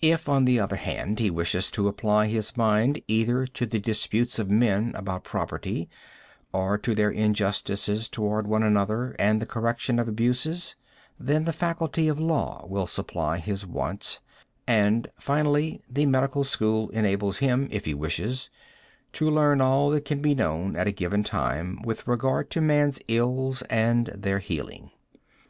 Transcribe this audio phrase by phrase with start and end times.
[0.00, 4.38] If, on the other hand, he wishes to apply his mind either to the disputes
[4.38, 5.90] of men about property,
[6.50, 10.76] or to their injustices toward one another and the correction of abuses,
[11.20, 14.20] then the faculty of law will supply his wants,
[14.66, 18.48] and finally the medical school enables him, if he wishes,
[19.12, 22.98] to learn all that can be known at a given time with regard to man's
[23.08, 24.90] ills and their healing.